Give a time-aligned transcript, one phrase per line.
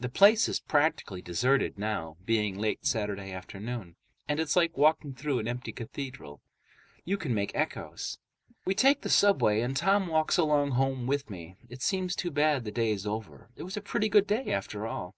[0.00, 3.94] The place is practically deserted now, being late Saturday afternoon,
[4.26, 6.40] and it's like walking through an empty cathedral.
[7.04, 8.18] You can make echoes.
[8.64, 11.54] We take the subway, and Tom walks along home with me.
[11.68, 13.48] It seems too bad the day's over.
[13.54, 15.14] It was a pretty good day, after all.